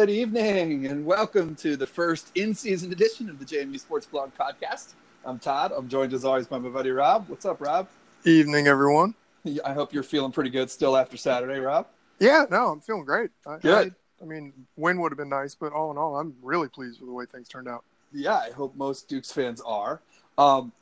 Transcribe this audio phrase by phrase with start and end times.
[0.00, 4.30] Good evening and welcome to the first in season edition of the JMU Sports Blog
[4.34, 4.94] podcast.
[5.26, 5.72] I'm Todd.
[5.76, 7.28] I'm joined as always by my buddy Rob.
[7.28, 7.86] What's up, Rob?
[8.24, 9.14] Evening, everyone.
[9.62, 11.86] I hope you're feeling pretty good still after Saturday, Rob.
[12.18, 13.30] Yeah, no, I'm feeling great.
[13.46, 13.94] I, Good.
[14.22, 16.98] I, I mean, win would have been nice, but all in all, I'm really pleased
[17.00, 17.84] with the way things turned out.
[18.10, 20.00] Yeah, I hope most Dukes fans are.
[20.38, 20.72] Um,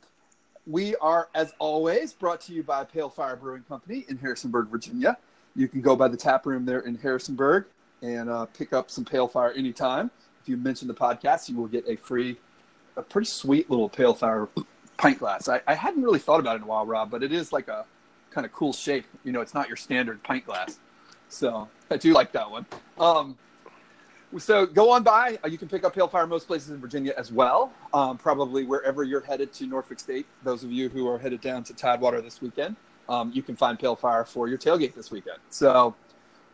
[0.65, 5.19] we are, as always, brought to you by Pale Fire Brewing Company in Harrisonburg, Virginia.
[5.57, 7.65] You can go by the tap room there in Harrisonburg
[8.03, 10.11] and uh, pick up some Pale Fire anytime.
[10.43, 12.39] If you mention the podcast, you will get a free,
[12.97, 14.49] a pretty sweet little Pale Fire
[14.97, 15.49] pint glass.
[15.49, 17.69] I, I hadn't really thought about it in a while, Rob, but it is like
[17.69, 17.85] a
[18.31, 19.07] kind of cool shape.
[19.25, 20.79] You know, it's not your standard pint glass.
[21.29, 22.67] So I do like that one.
[22.99, 23.37] Um,
[24.37, 25.39] so go on by.
[25.45, 27.73] Uh, You can pick up Pale Fire most places in Virginia as well.
[27.95, 30.27] Um, probably wherever you're headed to Norfolk State.
[30.43, 32.77] Those of you who are headed down to Tidewater this weekend,
[33.09, 35.39] um, you can find Pale Fire for your tailgate this weekend.
[35.51, 35.95] So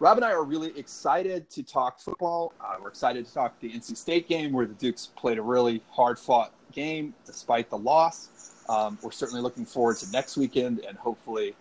[0.01, 2.53] Rob and I are really excited to talk football.
[2.61, 5.83] Uh, we're excited to talk the NC State game where the Dukes played a really
[5.91, 8.65] hard-fought game despite the loss.
[8.69, 11.55] Um, we're certainly looking forward to next weekend and hopefully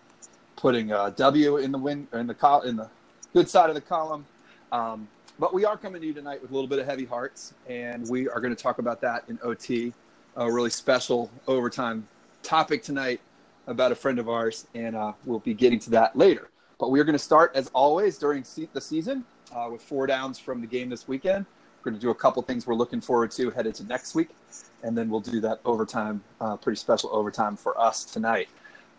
[0.56, 2.90] putting a W in the win in the col- in the
[3.32, 4.26] good side of the column.
[4.72, 5.06] Um,
[5.38, 8.08] but we are coming to you tonight with a little bit of heavy hearts, and
[8.08, 9.92] we are going to talk about that in OT,
[10.36, 12.08] a really special overtime
[12.42, 13.20] topic tonight
[13.68, 16.48] about a friend of ours, and uh, we'll be getting to that later.
[16.78, 20.06] But we are going to start, as always, during se- the season uh, with four
[20.06, 21.46] downs from the game this weekend.
[21.82, 24.30] We're going to do a couple things we're looking forward to headed to next week,
[24.82, 28.48] and then we'll do that overtime, uh, pretty special overtime for us tonight.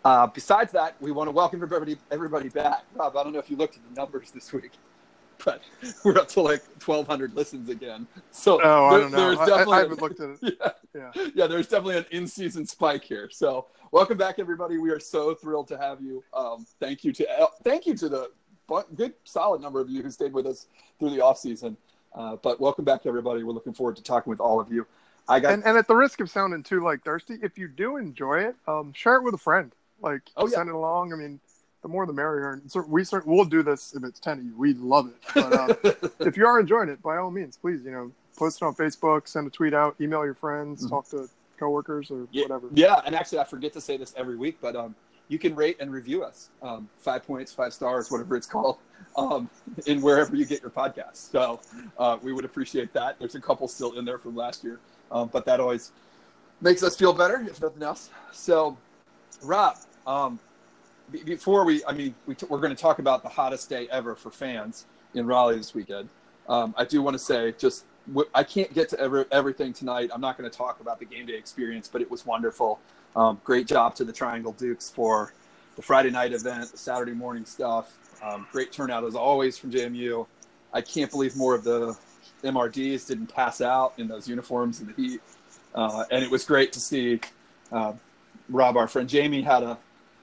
[0.04, 2.84] Uh, besides that, we want to welcome everybody, everybody back.
[2.94, 4.70] Rob, I don't know if you looked at the numbers this week,
[5.44, 5.62] but
[6.04, 8.06] we're up to like 1,200 listens again.
[8.30, 9.34] So Oh, I there- don't know.
[9.34, 10.38] there's I, I, I haven't looked at it.
[10.60, 10.70] yeah,
[11.14, 11.26] Yeah.
[11.34, 13.28] yeah, there's definitely an in-season spike here.
[13.32, 14.78] So, welcome back, everybody.
[14.78, 16.22] We are so thrilled to have you.
[16.34, 18.30] Um, thank you to uh, thank you to the
[18.96, 20.66] good, solid number of you who stayed with us
[20.98, 21.76] through the off season.
[22.14, 23.42] Uh, but welcome back, everybody.
[23.42, 24.86] We're looking forward to talking with all of you.
[25.28, 27.96] I got And, and at the risk of sounding too like thirsty, if you do
[27.96, 29.72] enjoy it, um, share it with a friend.
[30.00, 30.54] Like, Oh, yeah.
[30.56, 31.12] send it along.
[31.12, 31.40] I mean,
[31.82, 32.52] the more the merrier.
[32.52, 34.54] And so we cer- we'll do this if it's ten of you.
[34.56, 35.14] We love it.
[35.34, 38.64] But uh, if you are enjoying it, by all means, please, you know, post it
[38.64, 40.90] on Facebook, send a tweet out, email your friends, Mhm.
[40.90, 41.28] talk to
[41.58, 42.68] coworkers or yeah, whatever.
[42.72, 44.94] yeah, and actually, I forget to say this every week, but um,
[45.28, 46.50] you can rate and review us.
[46.62, 48.78] Um, five points, five stars, whatever it's called,
[49.16, 49.50] um,
[49.86, 51.30] in wherever you get your podcast.
[51.30, 51.60] So
[51.98, 53.18] uh, we would appreciate that.
[53.18, 54.78] There's a couple still in there from last year,
[55.10, 55.92] um, but that always
[56.60, 58.10] makes us feel better, if nothing else.
[58.32, 58.76] So,
[59.42, 60.38] Rob, um,
[61.10, 63.88] be- before we, I mean, we t- we're going to talk about the hottest day
[63.90, 66.08] ever for fans in Raleigh this weekend.
[66.48, 67.84] Um, I do want to say, just
[68.34, 70.10] I can't get to ever, everything tonight.
[70.12, 72.78] I'm not going to talk about the game day experience, but it was wonderful.
[73.14, 75.32] Um, great job to the Triangle Dukes for
[75.74, 77.96] the Friday night event, the Saturday morning stuff.
[78.22, 80.26] Um, great turnout as always from JMU.
[80.72, 81.96] I can't believe more of the
[82.44, 85.20] MRDs didn't pass out in those uniforms in the heat.
[85.74, 87.20] Uh, and it was great to see
[87.72, 87.92] uh,
[88.48, 89.78] Rob, our friend Jamie, had a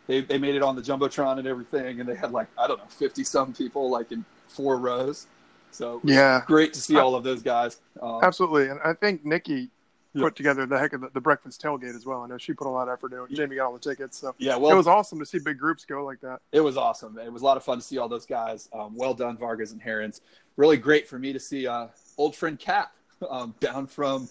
[0.07, 2.77] they, they made it on the jumbotron and everything, and they had like I don't
[2.77, 5.27] know fifty some people like in four rows.
[5.73, 6.43] So Yeah.
[6.47, 7.79] great to see all of those guys.
[8.01, 9.69] Um, Absolutely, and I think Nikki
[10.15, 12.21] put together the heck of the, the breakfast tailgate as well.
[12.21, 13.31] I know she put a lot of effort into it.
[13.31, 15.85] Jamie got all the tickets, so yeah, well, it was awesome to see big groups
[15.85, 16.39] go like that.
[16.51, 17.17] it was awesome.
[17.17, 18.69] It was a lot of fun to see all those guys.
[18.73, 20.21] Um, well done, Vargas and Herons.
[20.55, 22.93] Really great for me to see uh, old friend Cap
[23.27, 24.29] um, down from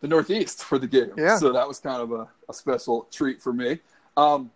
[0.00, 1.12] the Northeast for the game.
[1.18, 1.36] Yeah.
[1.36, 3.80] So that was kind of a, a special treat for me.
[4.16, 4.50] Um,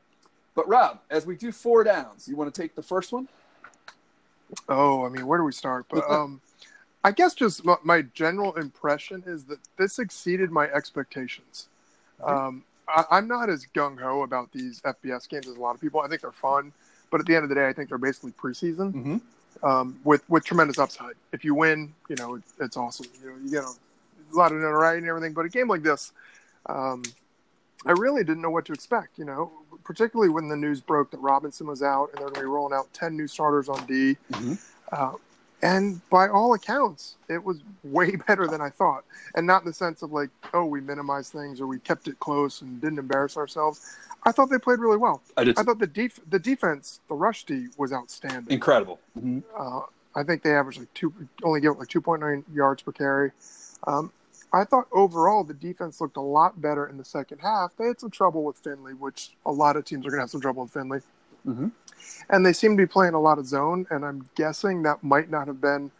[0.54, 3.28] but Rob, as we do four downs, you want to take the first one?
[4.68, 5.86] Oh, I mean, where do we start?
[5.90, 6.40] But um,
[7.04, 11.68] I guess just my, general impression is that this exceeded my expectations.
[12.22, 15.80] Um, I, I'm not as gung ho about these FBS games as a lot of
[15.80, 16.00] people.
[16.00, 16.72] I think they're fun,
[17.10, 19.66] but at the end of the day, I think they're basically preseason Mm-hmm.
[19.66, 21.14] um, with with tremendous upside.
[21.32, 23.06] If you win, you know it, it's awesome.
[23.22, 25.34] You know you get a, a lot of notoriety and everything.
[25.34, 26.12] But a game like this,
[26.66, 27.02] um,
[27.86, 29.18] I really didn't know what to expect.
[29.18, 29.52] You know,
[29.88, 32.76] particularly when the news broke that Robinson was out and they're going to be rolling
[32.76, 34.18] out ten new starters on D.
[34.30, 34.52] Mm-hmm.
[34.92, 35.12] Uh,
[35.62, 39.04] and by all accounts, it was way better than I thought.
[39.34, 42.20] And not in the sense of like, oh, we minimized things or we kept it
[42.20, 43.96] close and didn't embarrass ourselves.
[44.24, 45.22] I thought they played really well.
[45.38, 48.52] I did I thought the def- the defense, the rush D, was outstanding.
[48.52, 49.00] incredible.
[49.18, 49.38] Mm-hmm.
[49.58, 49.80] Uh,
[50.14, 53.30] I think they averaged like two, only give up like 2.9 yards per carry.
[53.86, 54.12] Um,
[54.52, 57.76] I thought overall the defense looked a lot better in the second half.
[57.76, 60.30] They had some trouble with Finley, which a lot of teams are going to have
[60.30, 61.00] some trouble with Finley.
[61.46, 61.72] Mhm.
[62.30, 65.30] And they seem to be playing a lot of zone, and I'm guessing that might
[65.30, 65.90] not have been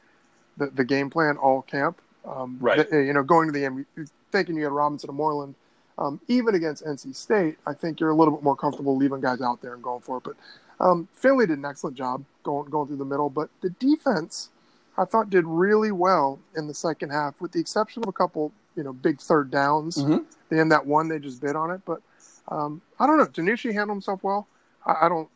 [0.57, 2.01] the, the game plan all camp.
[2.25, 2.89] Um, Right.
[2.91, 3.87] the- you know, going to the end,
[4.33, 5.55] thinking you had Robinson and Moreland,
[5.99, 9.41] um, even against NC State, I think you're a little bit more comfortable leaving guys
[9.41, 10.23] out there and going for it.
[10.25, 10.37] But
[10.81, 14.51] um, Finley did an excellent job going going through the middle, but the defense,
[14.99, 18.53] I thought did really well in the second half, with the exception of a couple,
[18.77, 19.97] you know, big third downs.
[19.97, 20.25] Mhm.
[20.49, 21.81] They end that one, they just bid on it.
[21.87, 22.03] But
[22.49, 23.27] um, I don't know.
[23.27, 24.47] DiNucci handled himself well.
[24.85, 25.29] I, I don't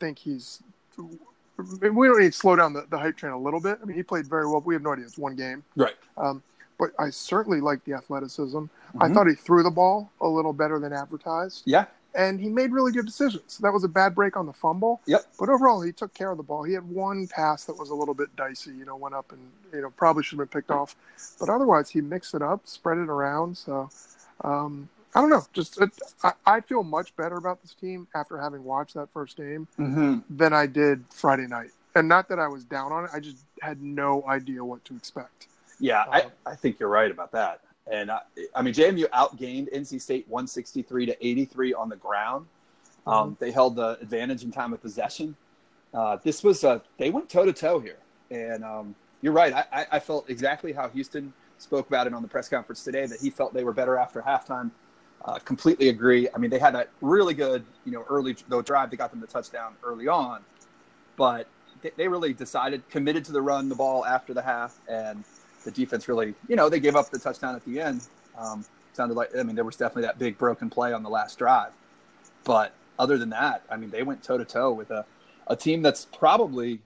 [0.00, 0.60] think he's.
[0.96, 1.78] We
[2.08, 3.78] don't need to slow down the, the hype train a little bit.
[3.80, 4.60] I mean, he played very well.
[4.64, 5.04] We have no idea.
[5.04, 5.62] It's one game.
[5.76, 5.94] Right.
[6.16, 6.42] Um,
[6.78, 8.64] but I certainly like the athleticism.
[9.00, 9.14] I Mhm.
[9.14, 11.84] thought he threw the ball a little better than advertised Yeah.
[12.14, 13.58] And he made really good decisions.
[13.58, 15.00] That was a bad break on the fumble.
[15.06, 15.24] Yep.
[15.38, 16.62] But overall, he took care of the ball.
[16.62, 19.40] He had one pass that was a little bit dicey, you know, went up and,
[19.72, 20.96] you know, probably should have been picked off.
[21.40, 23.56] But otherwise, he mixed it up, spread it around.
[23.56, 23.90] So,
[24.42, 25.44] um, I don't know.
[25.52, 25.90] Just, it,
[26.22, 30.18] I, I feel much better about this team after having watched that first game Mm-hmm.
[30.30, 31.70] than I did Friday night.
[31.96, 34.96] And not that I was down on it, I just had no idea what to
[34.96, 35.46] expect.
[35.78, 37.60] Yeah, I, Um, I think you're right about that.
[37.90, 38.20] And I,
[38.54, 42.46] I mean, JMU outgained NC State 163 to 83 on the ground.
[43.06, 45.36] Um, They held the advantage in time of possession.
[45.92, 47.98] Uh, this was uh, they went toe to toe here,
[48.30, 49.52] and um, you're right.
[49.52, 53.06] I, I, I felt exactly how Houston spoke about it on the press conference today.
[53.06, 54.70] That he felt they were better after halftime.
[55.24, 56.28] Uh, completely agree.
[56.34, 59.20] I mean, they had that really good, you know, early though drive that got them
[59.20, 60.42] the touchdown early on,
[61.16, 61.46] but
[61.82, 65.24] they, they really decided committed to the run the ball after the half, and
[65.64, 68.02] the defense really, you know, they gave up the touchdown at the end.
[68.38, 71.38] Um, sounded like I mean there was definitely that big broken play on the last
[71.38, 71.72] drive,
[72.44, 75.04] but other than that, I mean they went toe to toe with a,
[75.48, 76.80] a team that's probably,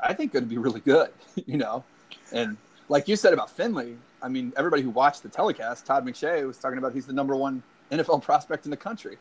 [0.00, 1.10] I- think, going to be really good.
[1.46, 1.84] You know,
[2.32, 2.56] and
[2.88, 6.58] like you said about Finley, I mean everybody who watched the telecast, Todd McShay was
[6.58, 7.62] talking about he's the number one
[7.92, 9.16] NFL prospect in the country.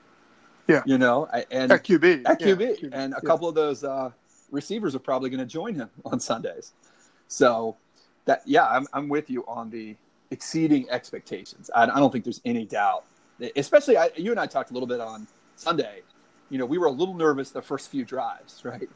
[0.67, 0.81] Yeah.
[0.85, 2.23] you know, and At QB.
[2.25, 3.27] at yeah, QB, and a yeah.
[3.27, 4.11] couple of those uh,
[4.51, 6.73] receivers are probably going to join him on Sundays.
[7.29, 7.77] So
[8.27, 9.95] that yeah, I'm I'm with you on the
[10.29, 11.71] exceeding expectations.
[11.75, 13.05] I, I don't think there's any doubt.
[13.55, 16.01] Especially I, you and I talked a little bit on Sunday.
[16.49, 18.89] You know, we were a little nervous the first few drives, right?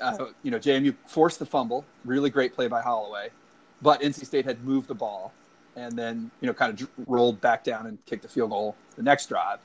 [0.00, 3.30] Uh, you know, JMU forced the fumble, really great play by Holloway,
[3.80, 5.32] but NC State had moved the ball
[5.76, 9.02] and then you know kind of rolled back down and kicked a field goal the
[9.02, 9.58] next drive,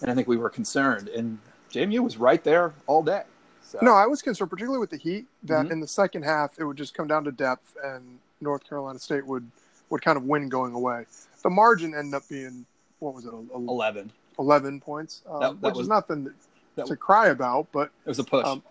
[0.00, 1.08] and I think we were concerned.
[1.08, 1.38] And
[1.70, 3.22] JMU was right there all day.
[3.66, 5.70] So, No, I was concerned, particularly with the Heat, that Mhm.
[5.72, 9.26] in the second half it would just come down to depth, and North Carolina State
[9.26, 9.50] would
[9.90, 11.06] would kind of win going away.
[11.42, 12.64] The margin ended up being
[13.00, 14.10] what was it, a- a- eleven.
[14.38, 16.34] eleven points, um, That- that which was- is nothing
[16.76, 17.68] that- to cry about.
[17.70, 18.44] But It was a push.
[18.46, 18.62] Um,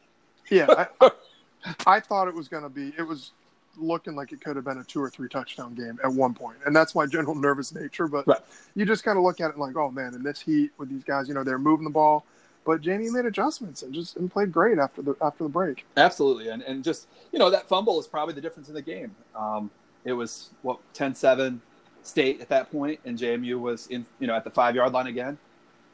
[0.49, 1.11] yeah, I,
[1.87, 2.93] I thought it was going to be.
[2.97, 3.31] It was
[3.77, 6.57] looking like it could have been a two or three touchdown game at one point,
[6.65, 8.07] and that's my general nervous nature.
[8.07, 8.41] But Right.
[8.75, 11.03] you just kind of look at it like, oh man, in this heat with these
[11.03, 12.25] guys, you know, they're moving the ball.
[12.65, 15.85] But JMU made adjustments and just and played great after the after the break.
[15.97, 16.47] Absolutely.
[16.49, 19.13] And, and just, you know, that fumble is probably the difference in the game.
[19.35, 19.69] Um,
[20.05, 21.61] it was, what, 10 7
[22.03, 25.07] state at that point, and JMU was in, you know, at the five yard line
[25.07, 25.37] again,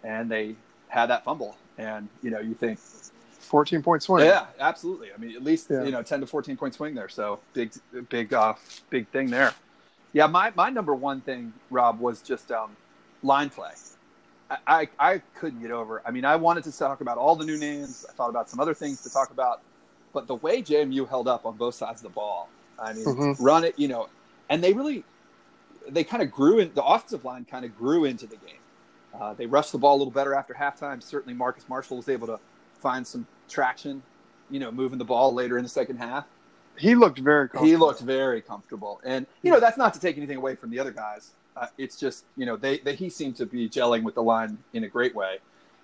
[0.04, 0.56] and they
[0.88, 1.56] had that fumble.
[1.78, 2.80] And, you know, you think,
[3.40, 4.26] Fourteen point swing.
[4.26, 5.08] yeah, absolutely.
[5.14, 5.84] I mean, at least, Yeah.
[5.84, 7.10] you know, 10 to 14 point swing there.
[7.10, 7.72] So big,
[8.10, 8.54] big, uh,
[8.92, 9.54] big thing there.
[10.14, 12.76] Yeah, my, my number one thing, Rob, was just um,
[13.24, 13.72] line play.
[14.68, 16.02] I, I, couldn't get over.
[16.06, 18.06] I mean, I wanted to talk about all the new names.
[18.10, 19.62] I thought about some other things to talk about,
[20.14, 22.50] but the way JMU held up on both sides of the ball,
[22.80, 23.36] I mean, Mhm.
[23.40, 24.10] run it, you know,
[24.50, 25.04] and they really,
[25.88, 26.74] they kind of grew in.
[26.74, 28.60] The offensive line kind of grew into the game.
[29.14, 31.02] Uh, they rushed the ball a little better after halftime.
[31.02, 32.40] Certainly, Marcus Marshall was able to
[32.80, 34.02] find some traction,
[34.50, 36.26] you know, moving the ball later in the second half.
[36.78, 37.50] He looked very.
[37.60, 40.80] He looked very comfortable, and you know that's not to take anything away from the
[40.80, 41.32] other guys.
[41.60, 44.58] Uh, it's just you know they, they he seemed to be gelling with the line
[44.74, 45.40] in a great way,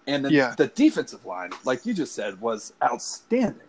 [0.07, 0.55] and then Yeah.
[0.57, 3.67] the defensive line, like you just said, was outstanding.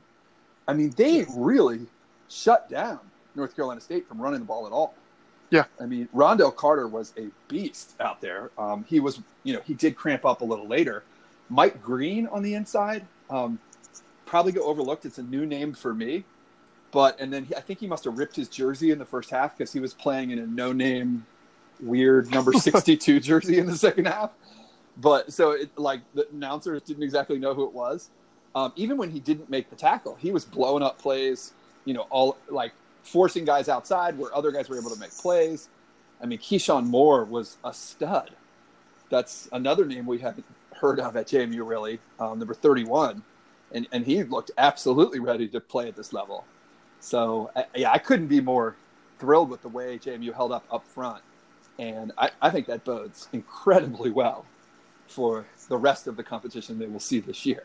[0.69, 1.87] I mean, they really
[2.29, 3.01] shut down
[3.35, 4.95] North Carolina State from running the ball at all.
[5.51, 5.65] Yeah.
[5.81, 8.51] I mean, Rondell Carter was a beast out there.
[8.59, 11.05] Um, he was, you know, he did cramp up a little later.
[11.49, 13.59] Mike Green on the inside, um,
[14.25, 15.07] probably go overlooked.
[15.07, 16.25] It's a new name for me,
[16.91, 19.31] but and then he, I think he must have ripped his jersey in the first
[19.31, 21.25] half because he was playing in a no-name,
[21.81, 24.31] weird number sixty-two jersey in the second half.
[24.97, 28.11] But so it like the announcers didn't exactly know who it was.
[28.55, 31.53] Um, even when he didn't make the tackle, he was blowing up plays.
[31.85, 35.69] You know, all like forcing guys outside where other guys were able to make plays.
[36.21, 38.31] I mean, Keyshawn Moore was a stud.
[39.11, 43.23] That's another name we haven't heard of at JMU really, um, number 31.
[43.73, 46.45] And, and he looked absolutely ready to play at this level.
[47.01, 48.77] So, I, yeah, I couldn't be more
[49.19, 51.23] thrilled with the way JMU held up up front.
[51.79, 54.45] And I, I think that bodes incredibly well
[55.09, 57.63] for the rest of the competition they will see this year.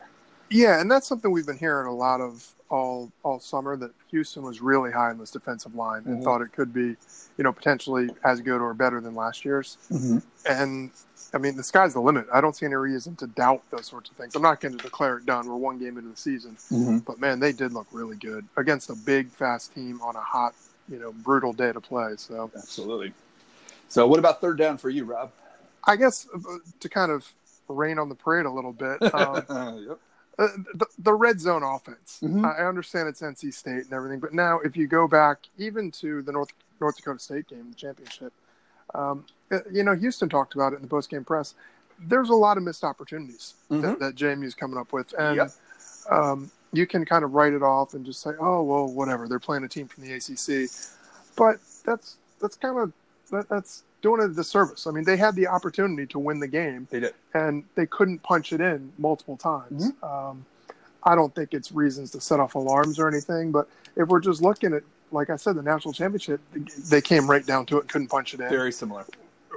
[0.50, 4.44] Yeah, and that's something we've been hearing a lot of all all summer that Houston
[4.44, 6.24] was really high in this defensive line and Mhm.
[6.24, 6.96] thought it could be,
[7.38, 9.77] you know, potentially as good or better than last year's.
[10.46, 10.91] And
[11.34, 12.27] I mean, the sky's the limit.
[12.34, 14.36] I don't see any reason to doubt those sorts of things.
[14.36, 15.48] I'm not going to declare it done.
[15.48, 16.58] We're one game into the season,
[17.06, 20.53] but man, they did look really good against a big, fast team on a hot,
[20.89, 22.15] you know, brutal day to play.
[22.18, 23.13] So Absolutely.
[23.92, 25.34] So, what about third down for you, Rob?
[25.84, 26.40] I guess uh,
[26.80, 27.30] to kind of
[27.68, 29.00] rain on the parade a little bit.
[29.14, 30.00] Um, yep.
[30.40, 32.20] Uh, the, the red zone offense.
[32.24, 32.46] Mhm.
[32.46, 36.22] I understand it's NC State and everything, but now if you go back even to
[36.22, 38.32] the North North Dakota State game, the championship,
[38.96, 41.54] um, uh, you know Houston talked about it in the post game press.
[42.00, 43.82] There's a lot of missed opportunities Mhm.
[43.82, 45.52] that, that JMU's coming up with, and Yep.
[46.10, 49.38] um, you can kind of write it off and just say, "Oh well, whatever." They're
[49.38, 50.70] playing a team from the ACC,
[51.36, 52.94] but that's that's kind of
[53.32, 54.88] that, that's doing a disservice.
[54.88, 57.14] I mean, they had the opportunity to win the game, They did.
[57.34, 59.92] and they couldn't punch it in multiple times.
[59.92, 60.04] Mm-hmm.
[60.06, 60.46] Um,
[61.04, 64.42] I don't think it's reasons to set off alarms or anything, but if we're just
[64.42, 66.40] looking at, like I said, the national championship,
[66.90, 68.50] they came right down to it, couldn't punch it in.
[68.50, 69.06] Very similar.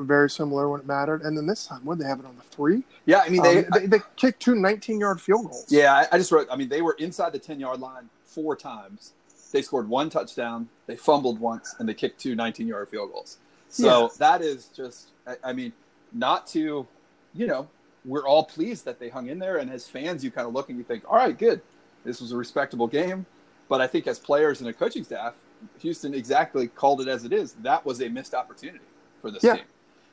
[0.01, 1.23] Very similar when it mattered.
[1.23, 2.83] And then this time, did they have it on the three?
[3.07, 3.65] Yeah, I mean, they.
[3.65, 5.67] Um, they, they kicked two 19 yard field goals.
[5.69, 6.49] yeah, I, I just wrote.
[6.51, 9.13] I mean, they were inside the ten yard line four times.
[9.53, 10.69] They scored one touchdown.
[10.87, 13.39] They fumbled once, and they kicked two 19 yard field goals.
[13.69, 14.09] So Yeah.
[14.19, 15.09] that is just.
[15.27, 15.73] I, I mean,
[16.13, 16.87] not to,
[17.35, 17.69] you know,
[18.05, 20.69] we're all pleased that they hung in there, and as fans, you kind of look
[20.69, 21.61] and you think, all right, good,
[22.05, 23.25] this was a respectable game.
[23.69, 25.35] But I think as players and a coaching staff,
[25.81, 27.55] Houston exactly called it as it is.
[27.63, 28.85] That was a missed opportunity
[29.23, 29.55] for this Yeah.
[29.55, 29.65] team.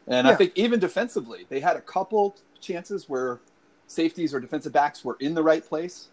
[0.08, 3.40] And I think even defensively, they had a couple chances where
[3.88, 6.08] safeties or defensive backs were in the right place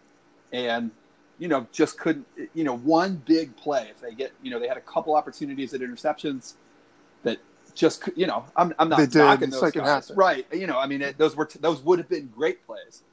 [0.51, 0.91] and
[1.37, 4.67] you know just couldn't you know one big play if they get you know they
[4.67, 6.55] had a couple opportunities at interceptions
[7.79, 10.11] just you know i'm, I'm not They did knocking in the those guys.
[10.15, 13.03] right you know i mean it, those were those would have been great plays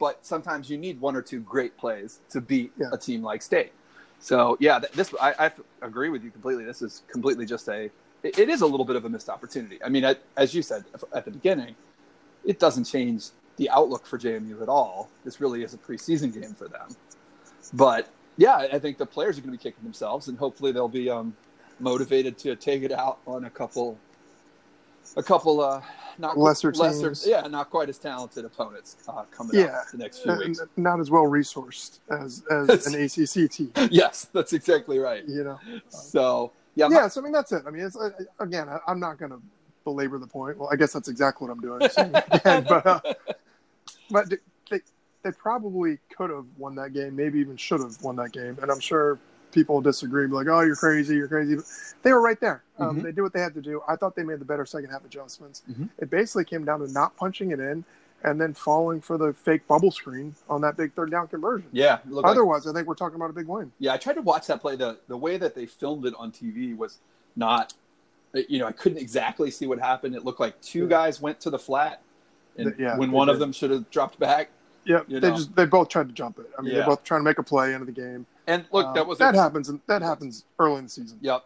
[0.00, 2.88] but sometimes you need one or two great plays to beat Yeah.
[2.92, 3.72] a team like state
[4.20, 5.52] so yeah th- this I, I
[5.86, 7.90] agree with you completely this is completely just a
[8.24, 10.62] it, it is a little bit of a missed opportunity i mean at, as you
[10.62, 10.84] said
[11.14, 11.76] at the beginning
[12.44, 15.10] it doesn't change the outlook for JMU at all.
[15.24, 16.88] This really is a preseason game for them.
[17.74, 20.70] But yeah, I I think the players are going to be kicking themselves, and hopefully
[20.70, 21.34] they'll be um,
[21.80, 23.98] motivated to take it out on a couple,
[25.16, 25.80] a couple uh,
[26.18, 27.24] not Lesser teams.
[27.26, 29.66] yeah, not quite as talented opponents uh, coming Yeah.
[29.66, 30.60] up the next few weeks.
[30.76, 35.24] not as well resourced as, as an ACC team, yes, that's exactly right.
[35.26, 35.58] you know?
[35.88, 37.62] So yeah, yeah, so I mean that's it.
[37.66, 38.10] I mean, it's uh,
[38.40, 39.40] again, I, I'm not going to
[39.84, 40.58] belabor the point.
[40.58, 41.82] Well, I guess that's exactly what I'm doing.
[42.30, 43.00] again, but uh,
[44.10, 44.28] but
[44.70, 44.80] they
[45.22, 48.70] they probably could have won that game, maybe even should have won that game, and
[48.70, 49.18] I'm sure
[49.52, 51.64] people disagree, be like, "Oh, you're crazy, you're crazy." But
[52.02, 52.62] they were right there.
[52.78, 53.02] Um, Mhm.
[53.04, 53.82] They did what they had to do.
[53.88, 55.62] I thought they made the better second half adjustments.
[55.70, 55.88] Mhm.
[55.98, 57.84] It basically came down to not punching it in.
[58.24, 61.68] And then falling for the fake bubble screen on that big third down conversion.
[61.70, 63.70] yeah, looked like- Otherwise, I think we're talking about a big win.
[63.78, 64.74] Yeah, I tried to watch that play.
[64.74, 66.98] The the way that they filmed it on TV was
[67.36, 67.74] not,
[68.48, 70.16] you know, I couldn't exactly see what happened.
[70.16, 70.86] It looked like two Yeah.
[70.88, 72.02] guys went to the flat,
[72.56, 74.48] and Yeah, when one of them should have dropped back.
[74.84, 76.50] Yeah, You they just they both tried to jump it.
[76.58, 76.78] I mean, Yeah.
[76.78, 78.26] they're both trying to make a play into the game.
[78.48, 79.68] And look, Um, that was that a, happens.
[79.68, 81.18] and That happens early in the season.
[81.20, 81.44] Yep.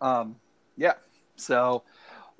[0.00, 0.36] Um,
[0.76, 0.94] yeah.
[1.36, 1.82] So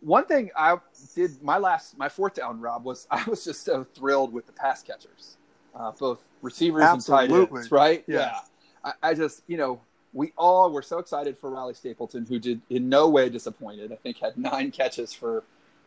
[0.00, 0.78] one thing I
[1.14, 4.52] did my last my fourth down, Rob, was I was just so thrilled with the
[4.52, 5.36] pass catchers,
[5.74, 7.58] uh, both receivers and tight Absolutely.
[7.58, 7.70] ends.
[7.72, 8.04] Right?
[8.06, 8.38] Yeah.
[8.84, 9.80] I, I just you know
[10.12, 13.92] we all were so excited for Riley Stapleton, who did in no way disappointed.
[13.92, 15.42] I think had nine catches for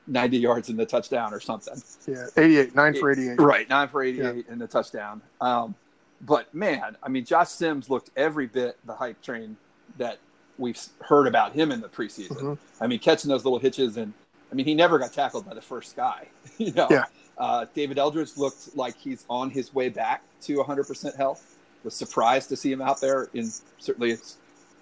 [0.08, 1.82] ninety yards in the touchdown or something.
[2.06, 3.40] Yeah, eighty-eight, nine for eighty-eight.
[3.40, 5.22] Right, nine for eighty-eight in the touchdown.
[5.40, 5.74] Um,
[6.22, 9.58] but man, I mean, Josh Sims looked every bit the hype train
[9.98, 10.18] that
[10.58, 12.38] we've heard about him in the preseason.
[12.38, 12.58] Mhm.
[12.82, 14.14] I mean, catching those little hitches, and
[14.52, 16.28] I mean, he never got tackled by the first guy.
[16.58, 17.06] you know, Yeah.
[17.38, 21.56] uh, David Eldridge looked like he's on his way back to 100% health.
[21.84, 24.36] Was surprised to see him out there, and certainly it's,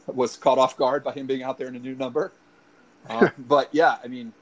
[0.08, 2.32] was caught off guard by him being out there in a new number.
[3.10, 4.34] Uh, but yeah, I mean,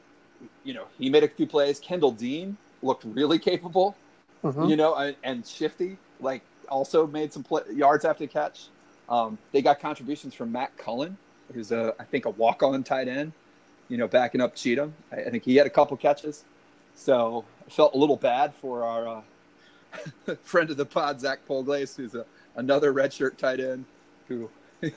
[0.63, 1.79] you know, he made a few plays.
[1.79, 3.95] Kyndel Dean looked really capable
[4.43, 4.69] Mhm.
[4.69, 8.67] you know, and, and Shifty like also made some play, yards after the catch.
[9.09, 11.17] Um, they got contributions from Matt Cullen,
[11.53, 13.31] who's a I think a walk on tight end,
[13.89, 14.93] you know, backing up Cheatham.
[15.11, 16.43] I, I think he had a couple catches,
[16.95, 21.95] so I felt a little bad for our uh, friend of the pod, Zach Polglace,
[21.95, 23.85] who's a, another redshirt tight end
[24.27, 24.49] who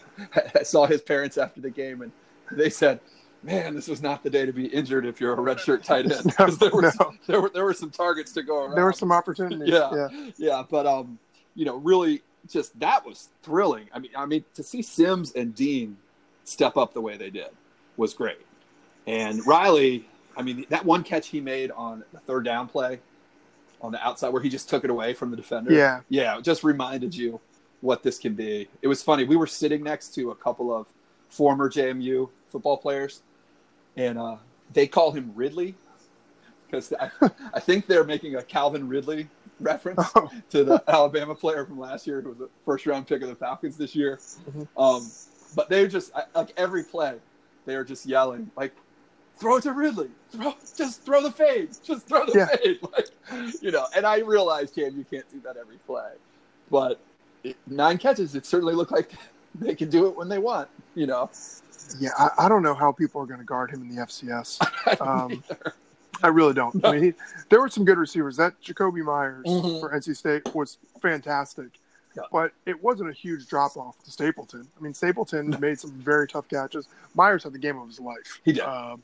[0.55, 2.13] I saw his parents after the game and
[2.53, 3.01] they said.
[3.45, 6.35] Man, this was not the day to be injured if you're a redshirt tight end.
[6.37, 8.75] 'Cause there, were No, some, there were there were some targets to go around.
[8.75, 9.69] There were some opportunities.
[9.69, 9.95] Yeah.
[9.95, 10.31] yeah.
[10.37, 11.21] yeah, but um,
[11.59, 13.89] you know, really, just that was thrilling.
[13.93, 15.97] I mean, I mean, to see Sims and Dean
[16.45, 17.49] step up the way they did
[17.97, 18.39] was great.
[19.09, 23.01] And Riley, I mean, that one catch he made on the third down play,
[23.81, 25.73] on the outside where he just took it away from the defender.
[25.73, 26.03] Yeah.
[26.09, 27.41] Yeah, just reminded you
[27.81, 28.69] what this can be.
[28.81, 29.25] It was funny.
[29.25, 30.87] We were sitting next to a couple of
[31.29, 33.21] former JMU football players,
[33.97, 34.37] and uh,
[34.73, 35.75] they call him Ridley
[36.67, 37.11] because I,
[37.53, 39.29] I think they're making a Calvin Ridley
[39.61, 40.31] reference Oh.
[40.51, 43.35] to the Alabama player from last year who was a first round pick of the
[43.35, 44.19] Falcons this year.
[44.51, 44.67] Mhm.
[44.77, 45.11] Um,
[45.57, 47.17] but they just like every play,
[47.67, 48.73] they were just yelling like,
[49.39, 50.11] "Throw it to Ridley!
[50.31, 51.71] Throw, just throw the fade!
[51.83, 52.47] Just throw the Yeah.
[52.47, 53.09] fade!" Like,
[53.63, 53.87] you know.
[53.97, 56.13] And I realized, Cam, you can't do that every play,
[56.71, 57.01] but
[57.45, 59.13] it, nine catches, it certainly looked like
[59.55, 60.69] they can do it when they want.
[60.95, 61.31] You know.
[61.99, 65.01] Yeah, I, I don't know how people are going to guard him in the FCS.
[65.01, 65.43] Um.
[66.23, 66.85] I really don't.
[66.85, 67.15] I mean, he,
[67.51, 68.37] there were some good receivers.
[68.37, 69.81] That Jakobi Meyers Mhm.
[69.81, 71.69] for NC State was fantastic,
[72.17, 72.23] Yeah.
[72.33, 74.67] but it wasn't a huge drop off to Stapleton.
[74.79, 76.89] I mean, Stapleton made some very tough catches.
[77.15, 78.41] Meyers had the game of his life.
[78.45, 78.63] He did.
[78.65, 79.03] um,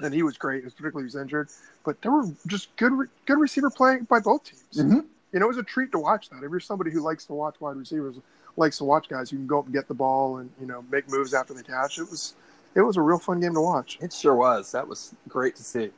[0.00, 1.48] and he was great, particularly he was injured.
[1.84, 4.62] But there were just good, re- good receiver playing by both teams.
[4.92, 5.04] Mhm.
[5.32, 6.42] You know, it was a treat to watch that.
[6.42, 8.16] If you're somebody who likes to watch wide receivers,
[8.56, 10.84] likes to watch guys who can go up and get the ball and you know
[10.90, 12.34] make moves after the catch, it was
[12.74, 13.98] it was a real fun game to watch.
[14.00, 14.72] It sure was.
[14.72, 15.90] That was great to see.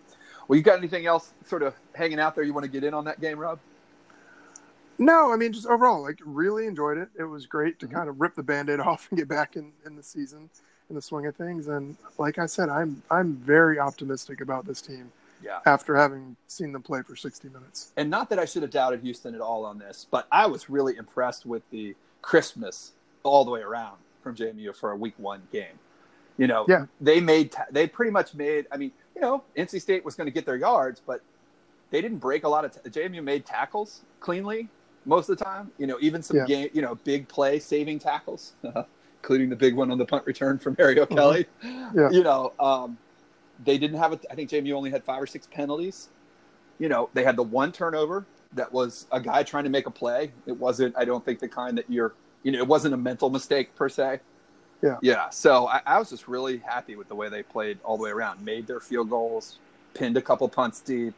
[0.52, 2.92] Well, you got anything else sort of hanging out there you want to get in
[2.92, 3.59] on that game, Rob?
[4.99, 7.09] No, I mean just overall, like really enjoyed it.
[7.18, 7.92] It was great to Mhm.
[7.92, 10.50] kind of rip the band-aid off and get back in, in the season,
[10.90, 11.68] in the swing of things.
[11.68, 15.11] And like I said, I'm I'm very optimistic about this team
[15.42, 15.61] Yeah.
[15.64, 17.92] after having seen them play for 60 minutes.
[17.97, 20.68] And not that I should have doubted Houston at all on this, but I was
[20.68, 22.92] really impressed with the crispness
[23.23, 25.78] all the way around from JMU for a week one game.
[26.37, 26.85] You know, Yeah.
[27.00, 28.66] they made they pretty much made.
[28.71, 31.21] I mean, you know, NC State was going to get their yards, but
[31.90, 32.73] they didn't break a lot of.
[32.83, 34.69] T- JMU made tackles cleanly
[35.04, 35.71] most of the time.
[35.78, 36.47] You know, even some Yeah.
[36.47, 38.54] game, you know, big play saving tackles,
[39.23, 41.47] including the big one on the punt return from Mario Kelly.
[41.62, 41.99] Mm-hmm.
[41.99, 42.11] Yeah.
[42.11, 42.97] You know, um,
[43.64, 44.12] they didn't have.
[44.12, 46.09] A, I think JMU only had five or six penalties.
[46.78, 49.90] You know, they had the one turnover that was a guy trying to make a
[49.90, 50.33] play.
[50.47, 50.97] It wasn't.
[50.97, 52.14] I don't think the kind that you're.
[52.42, 54.19] You know, it wasn't a mental mistake per se.
[54.82, 54.98] Yeah.
[55.00, 55.30] Yeah.
[55.30, 58.10] So I, I was just really happy with the way they played all the way
[58.10, 58.44] around.
[58.44, 59.58] Made their field goals,
[59.94, 61.14] pinned a couple punts deep.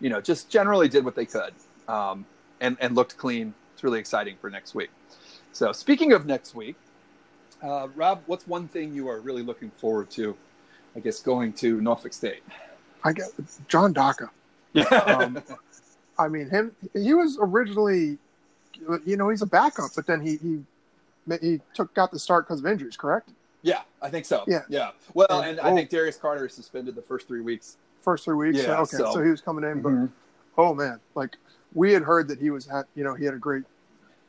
[0.00, 1.52] You know, just generally did what they could,
[1.88, 2.24] um,
[2.60, 3.52] and and looked clean.
[3.74, 4.90] It's really exciting for next week.
[5.52, 6.76] So speaking of next week,
[7.62, 10.36] uh, Rob, what's one thing you are really looking forward to?
[10.96, 12.42] I guess going to Norfolk State.
[13.04, 13.28] I get
[13.68, 14.30] John Daka.
[14.72, 14.84] Yeah.
[14.84, 15.42] Um,
[16.18, 16.72] I mean, him.
[16.92, 18.18] He was originally,
[19.04, 20.60] you know, he's a backup, but then he he
[21.40, 22.96] he took got the start because of injuries.
[22.96, 23.30] Correct?
[23.62, 24.42] yeah, I think so.
[24.48, 24.62] Yeah.
[24.68, 24.90] Yeah.
[25.14, 25.74] Well, And- and I oh.
[25.74, 27.76] think Darius Carter is suspended the first three weeks.
[28.00, 28.58] First three weeks.
[28.62, 29.22] Yeah, okay, so- so.
[29.22, 29.92] he was coming in, but
[30.56, 31.36] oh man, like
[31.74, 33.64] we had heard that he was had you know he had a great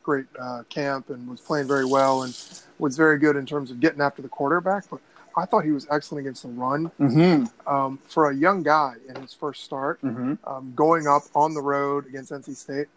[0.02, 2.36] great uh, camp and was playing very well and
[2.78, 4.84] was very good in terms of getting after the quarterback.
[4.90, 5.00] But
[5.36, 7.72] I thought he was excellent against the run Mm-hmm.
[7.72, 10.02] um, for a young guy in his first start.
[10.02, 10.34] Mm-hmm.
[10.46, 12.88] um, going up on the road against NC State.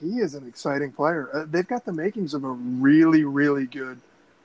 [0.00, 1.28] He is an exciting player.
[1.32, 4.00] Uh, they've got the makings of a really, really good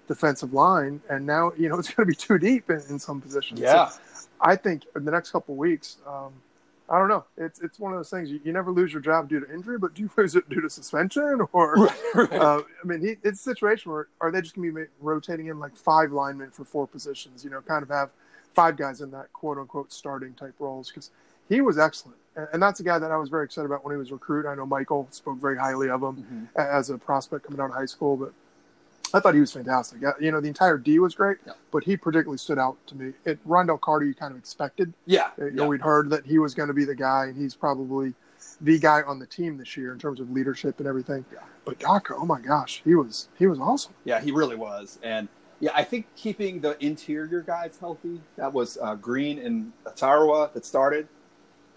[0.08, 3.22] defensive line, and now you know it's going to be too deep in, in some
[3.22, 3.60] positions.
[3.60, 3.90] Yeah.
[3.90, 4.00] So
[4.42, 6.34] I think in the next couple of weeks, um,
[6.90, 7.26] I don't know.
[7.38, 9.78] It's it's one of those things you, you never lose your job due to injury,
[9.78, 11.90] but do you lose it due to suspension or?
[12.16, 15.48] Uh, I mean, he, it's a situation where are they just going to be rotating
[15.48, 17.44] in like five linemen for four positions?
[17.44, 18.10] You know, kind of have
[18.54, 21.12] five guys in that quote unquote starting type roles because
[21.50, 23.98] he was excellent, and, that's a guy that I was very excited about when he
[23.98, 24.50] was recruited.
[24.50, 26.60] I know Michael spoke very highly of him Mhm.
[26.62, 28.34] as a prospect coming out of high school, but
[29.14, 30.02] I thought he was fantastic.
[30.20, 31.54] You know, the entire D was great, Yeah.
[31.72, 33.14] but he particularly stood out to me.
[33.24, 34.94] It Rondell Carter, you kind of expected.
[35.06, 35.28] Yeah.
[35.40, 35.52] Uh, You yeah.
[35.54, 38.14] know, we'd heard that he was going to be the guy, and he's probably
[38.62, 41.24] the guy on the team this year in terms of leadership and everything.
[41.32, 41.40] Yeah.
[41.64, 43.94] But Daka, oh my gosh, he was he was awesome.
[44.04, 45.00] Yeah, he really was.
[45.02, 45.30] And
[45.62, 50.66] yeah, I think keeping the interior guys healthy, that was uh, Green and Atariwa that
[50.66, 51.08] started.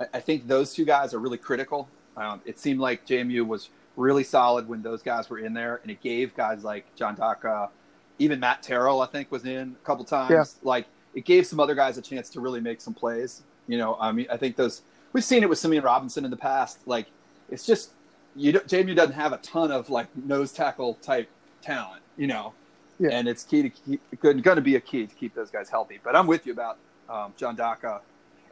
[0.00, 1.88] I, I think those two guys are really critical.
[2.16, 5.90] Um, it seemed like JMU was really solid when those guys were in there, and
[5.90, 7.70] it gave guys like John Daka,
[8.18, 10.30] even Matt Terrell, I think, was in a couple times.
[10.30, 10.44] Yeah.
[10.62, 13.42] Like it gave some other guys a chance to really make some plays.
[13.66, 14.82] You know, I mean, I think those
[15.12, 16.78] we've seen it with Simeon Robinson in the past.
[16.86, 17.06] Like
[17.50, 17.90] it's just
[18.34, 21.28] you don't, JMU doesn't have a ton of like nose tackle type
[21.60, 22.52] talent, you know.
[22.98, 23.10] Yeah.
[23.12, 26.00] And it's key to keep going to be a key to keep those guys healthy.
[26.02, 28.00] But I'm with you about um, John Daka,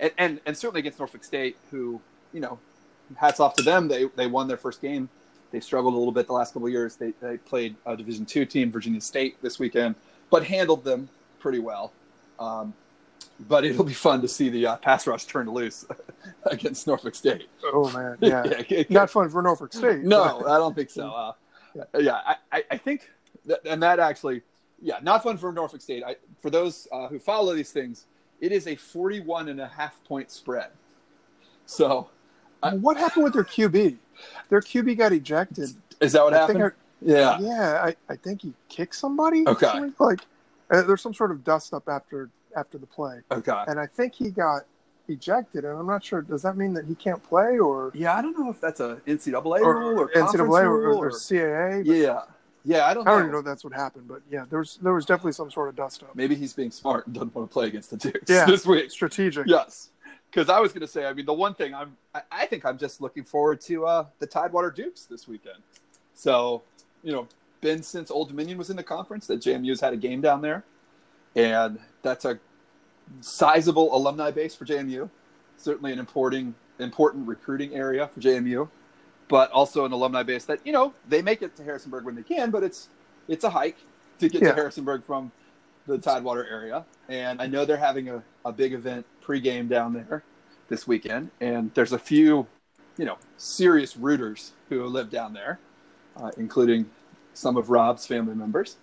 [0.01, 2.01] and, and and certainly against Norfolk State, who
[2.33, 2.59] you know,
[3.17, 3.89] hats off to them.
[3.89, 5.09] They they won their first game.
[5.53, 6.97] They struggled a little bit the last couple of years.
[6.97, 9.95] They they played a Division two team, Virginia State, this weekend,
[10.31, 11.93] but handled them pretty well.
[12.39, 12.75] Um,
[13.49, 15.85] but it'll be fun to see the uh, pass rush turned loose
[16.45, 17.49] against Norfolk State.
[17.65, 20.01] Oh man, yeah, it- not fun for Norfolk State.
[20.01, 21.09] no, but- I don't think so.
[21.11, 21.33] Uh,
[21.99, 23.11] yeah, I, I, I think,
[23.45, 24.41] that, and that actually,
[24.81, 26.03] yeah, not fun for Norfolk State.
[26.05, 28.07] I, for those uh, who follow these things,
[28.41, 30.71] it is a 41 and a half point spread.
[31.67, 32.09] So
[32.63, 33.97] I- what happened with their QB?
[34.49, 35.71] Their QB got ejected.
[36.01, 36.59] Is that what I happened?
[36.61, 36.73] think
[37.03, 37.39] yeah.
[37.39, 39.45] Yeah, I, I think he kicked somebody.
[39.47, 39.91] Okay.
[39.99, 40.21] Like
[40.71, 43.65] uh, there's some sort of dust up after after the play, Okay.
[43.69, 44.63] and I think he got
[45.09, 45.65] ejected.
[45.67, 46.23] And I'm not sure.
[46.23, 48.97] Does that mean that he can't play or Yeah, I don't know if that's a
[49.07, 51.83] NCAA or rule or NCAA conference or, rule or, or- CAA?
[51.85, 52.23] Yeah.
[52.69, 53.13] Yeah, I don't know.
[53.13, 55.33] I don't even know if that's what happened, but yeah, there was there was definitely
[55.33, 56.17] some sort of dust up.
[56.17, 58.45] Maybe he's being smart and doesn't want to play against the Dukes Yeah.
[58.45, 58.91] this week.
[58.91, 59.47] Strategic.
[59.47, 59.91] Yes.
[60.29, 62.67] Because I was going to say, I mean, the one thing I'm, I, I think
[62.67, 65.59] I'm just looking forward to uh, the Tidewater Dukes this weekend.
[66.15, 66.63] So,
[67.05, 67.29] you know,
[67.61, 70.65] been since Old Dominion was in the conference that JMU's had a game down there,
[71.37, 72.39] and that's a
[73.21, 75.09] sizable alumni base for JMU.
[75.57, 78.69] Certainly an important important recruiting area for JMU,
[79.29, 82.23] but also an alumni base that you know they make it to Harrisonburg when they
[82.23, 82.89] can, but it's
[83.29, 83.77] it's a hike
[84.19, 84.49] to get Yeah.
[84.51, 85.33] to Harrisonburg from
[85.87, 86.85] the Tidewater area.
[87.09, 90.23] And I know they're having a, a big event pregame down there
[90.69, 92.47] this weekend, and there's a few
[92.99, 95.59] you know serious rooters who live down there,
[96.17, 96.89] uh, including
[97.35, 98.77] some of Rob's family members.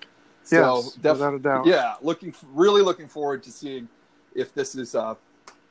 [0.44, 1.66] So Yes, def- without a doubt.
[1.66, 3.88] yeah, looking really looking forward to seeing
[4.36, 5.16] if this is uh,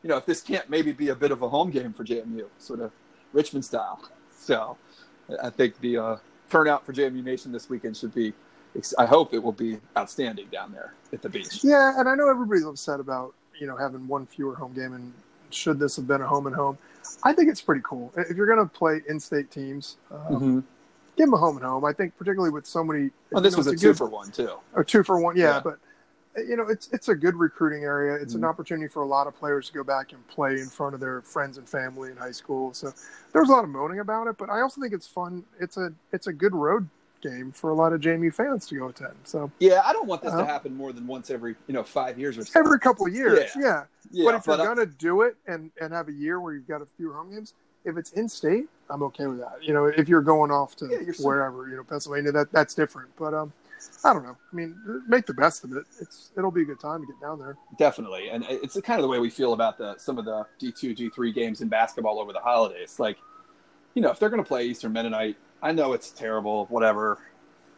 [0.02, 2.46] you know if this can't maybe be a bit of a home game for JMU,
[2.58, 2.90] sort of
[3.32, 4.02] Richmond style.
[4.42, 4.76] So
[5.42, 6.16] I think the uh,
[6.50, 8.32] turnout for JMU Nation this weekend should be.
[8.98, 11.62] I hope it will be outstanding down there at the beach.
[11.62, 15.12] Yeah, and I know everybody's upset about you know having one fewer home game, and
[15.50, 16.78] should this have been a home and home?
[17.22, 18.12] I think it's pretty cool.
[18.16, 20.60] If you're going to play in-state teams, uh, Mm-hmm.
[21.16, 21.84] give them a home and home.
[21.84, 23.10] I think particularly with so many.
[23.30, 24.50] Well, this you know, was a two good- for one too.
[24.74, 25.36] or two for one.
[25.36, 25.60] Yeah, Yeah.
[25.62, 25.78] but
[26.36, 28.14] you know, it's it's a good recruiting area.
[28.14, 28.38] It's Mhm.
[28.38, 31.00] an opportunity for a lot of players to go back and play in front of
[31.00, 32.72] their friends and family in high school.
[32.72, 32.92] So
[33.32, 35.44] there's a lot of moaning about it, but I also think it's fun.
[35.60, 36.88] It's a it's a good road
[37.20, 39.14] game for a lot of JMU fans to go attend.
[39.24, 40.42] So Yeah, I don't want this Uh-huh.
[40.42, 42.58] to happen more than once every you know five years or so.
[42.58, 43.62] every couple of years, Yeah.
[43.62, 43.84] yeah.
[44.10, 46.66] yeah, but if you're uh, gonna do it and and have a year where you've
[46.68, 49.62] got a few home games, if it's in state, I'm okay with that.
[49.62, 53.10] You know, if you're going off to Yeah, wherever, you know, Pennsylvania, that that's different.
[53.16, 53.52] But um,
[54.04, 54.36] I don't know.
[54.52, 54.76] I mean,
[55.08, 55.84] make the best of it.
[56.00, 57.56] It's it'll be a good time to get down there.
[57.78, 60.72] Definitely, and it's kind of the way we feel about the some of the D
[60.72, 62.98] two D three games in basketball over the holidays.
[62.98, 63.18] Like,
[63.94, 67.18] you know, if they're going to play Eastern Mennonite, I know it's terrible, whatever,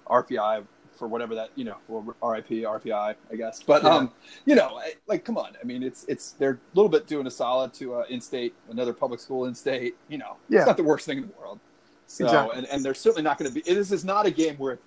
[0.07, 0.65] RPI
[0.97, 3.63] for whatever that you know, RIP RPI, I guess.
[3.63, 3.91] But Yeah.
[3.95, 4.13] um,
[4.47, 5.57] you know, like, come on.
[5.61, 8.55] I mean, it's it's they're a little bit doing a solid to uh, in state,
[8.71, 9.97] another public school in state.
[10.09, 10.61] You know, Yeah.
[10.61, 11.59] it's not the worst thing in the world.
[12.07, 12.59] So, Exactly.
[12.59, 13.63] and, and they're certainly not going to be.
[13.63, 14.79] This is not a game where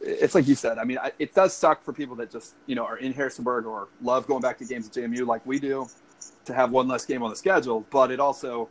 [0.00, 0.78] it's like you said.
[0.78, 3.66] I mean, I, it does suck for people that just you know are in Harrisonburg
[3.66, 5.86] or love going back to games at JMU like we do
[6.44, 7.84] to have one less game on the schedule.
[7.90, 8.68] But it also,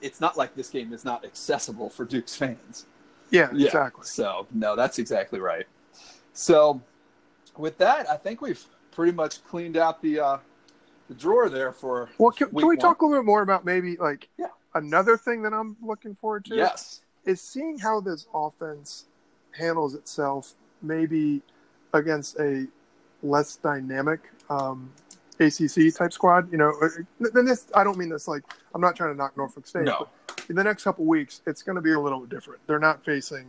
[0.00, 2.86] it's not like this game is not accessible for Duke's fans.
[3.30, 3.66] Yeah, Yeah.
[3.66, 4.04] exactly.
[4.04, 5.66] So no, that's exactly right.
[6.32, 6.80] So
[7.56, 10.38] with that, I think we've pretty much cleaned out the uh,
[11.08, 12.08] the drawer there for.
[12.18, 12.78] Well, can, can we one.
[12.78, 14.46] talk a little bit more about maybe like Yeah.
[14.74, 16.56] another thing that I'm looking forward to?
[16.56, 17.00] Yes.
[17.24, 19.04] is seeing how this offense
[19.52, 21.42] handles itself, maybe
[21.92, 22.66] against a
[23.22, 24.90] less dynamic um,
[25.40, 26.50] ACC type squad.
[26.52, 26.72] You know,
[27.20, 28.42] then this I don't mean this like
[28.74, 29.84] I'm not trying to knock Norfolk State.
[29.84, 30.08] No.
[30.26, 32.60] But in the next couple weeks, it's going to be a little different.
[32.66, 33.46] They're not facing,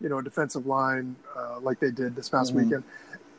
[0.00, 2.64] you know, a defensive line uh, like they did this past Mhm.
[2.64, 2.84] weekend.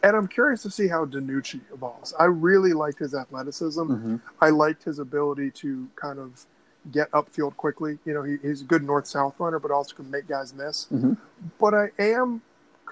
[0.02, 2.13] And I'm curious to see how DiNucci evolves.
[2.17, 4.15] I really liked his athleticism.
[4.39, 6.45] I liked his ability to kind of
[6.93, 7.99] get upfield quickly.
[8.06, 10.88] You know, he, he's a good north south runner, but also can make guys miss.
[10.89, 11.17] Mhm.
[11.60, 12.41] But I am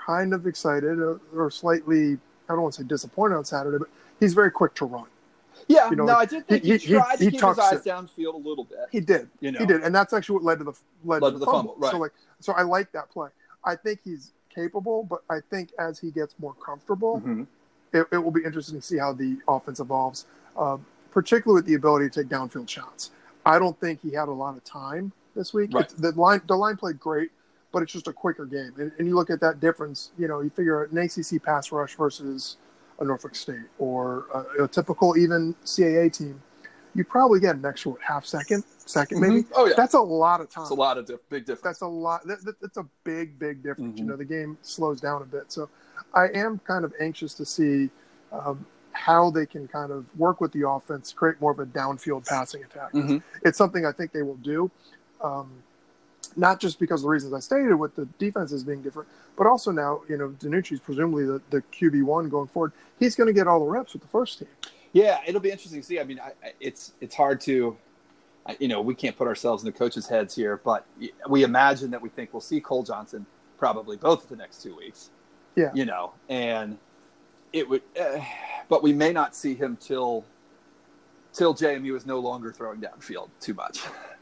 [0.08, 2.14] kind of excited or, or slightly,
[2.50, 3.90] I don't want to say disappointed on Saturday, but
[4.20, 5.06] he's very quick to run.
[5.68, 5.90] Yeah.
[5.90, 7.86] You know, no, I did think he, he- he- tried he to keep his eyes
[7.86, 7.90] it.
[7.90, 8.80] downfield a little bit.
[8.92, 9.28] He did.
[9.42, 9.60] You know.
[9.60, 11.76] He did, and that's actually what led to the led, Led to the, fumble.
[11.78, 11.92] right.
[11.92, 13.30] So like, so I like that play.
[13.66, 17.46] I think he's capable, but I think as he gets more comfortable, Mhm.
[17.92, 20.26] it, it will be interesting to see how the offense evolves,
[20.58, 23.12] um, particularly with the ability to take downfield shots.
[23.46, 25.72] I don't think he had a lot of time this week.
[25.74, 25.90] Right.
[25.98, 27.32] The line the line played great,
[27.78, 28.74] but it's just a quicker game.
[28.80, 30.10] And, and you look at that difference.
[30.18, 32.58] You know, you figure an ACC pass rush versus
[33.00, 36.42] a Norfolk State or a, a typical even CAA team.
[36.96, 39.44] You probably get an extra what, half second, 2nd maybe.
[39.44, 39.48] Mhm.
[39.56, 39.76] Oh yeah.
[39.78, 40.64] That's a lot of time.
[40.64, 41.62] It's a lot of diff- big difference.
[41.62, 42.26] That's a lot.
[42.26, 44.00] That, that, that's a big, big difference.
[44.00, 44.08] You Mhm.
[44.08, 45.52] know, the game slows down a bit.
[45.52, 45.70] So
[46.16, 47.92] I am kind of anxious to see
[48.32, 52.26] um, how they can kind of work with the offense, create more of a downfield
[52.26, 52.92] passing attack.
[52.94, 53.22] Mhm.
[53.44, 54.72] It's something I think they will do.
[55.22, 55.52] Um,
[56.38, 59.72] not just because of the reasons I stated with the defenses being different, but also
[59.72, 62.72] now, you know, DiNucci's presumably the, the QB1 going forward.
[63.00, 64.48] He's going to get all the reps with the first team.
[64.94, 66.00] Yeah, it'll be interesting to see.
[66.00, 67.76] I mean, I, I- it's it's hard to,
[68.60, 70.86] you know, we can't put ourselves in the coaches' heads here, but
[71.28, 73.26] we imagine that we think we'll see Cole Johnson
[73.58, 75.10] probably both of the next two weeks.
[75.56, 75.72] Yeah.
[75.74, 76.78] you know, and
[77.52, 78.20] it would, uh,
[78.70, 80.24] but we may not see him till
[81.34, 83.80] till JMU is no longer throwing downfield too much,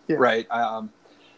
[0.07, 0.15] Yeah.
[0.17, 0.49] right?
[0.49, 0.91] Um,